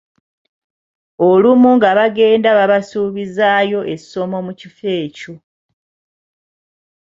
Olumu 1.29 1.69
nga 1.75 1.89
bagenda 1.97 2.49
babasuubizaayo 2.57 3.79
essomo 3.93 4.37
mu 4.45 4.53
kifo 4.59 4.87
ekyo. 5.03 5.33